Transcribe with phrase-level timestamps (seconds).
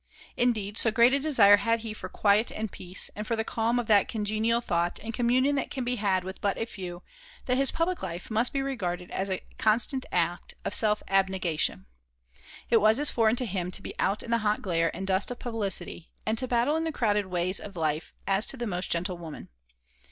[0.35, 3.77] Indeed, so great a desire had he for quiet and peace, and for the calm
[3.77, 7.03] of that congenial thought and communion that can be had with but a few,
[7.45, 11.85] that his public life must be regarded as a constant act of self abnegation.
[12.71, 15.29] It was as foreign to him to be out in the hot glare and dust
[15.29, 18.91] of publicity, and to battle in the crowded ways of life, as to the most
[18.91, 19.49] gentle woman.